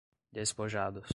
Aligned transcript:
despojados 0.31 1.03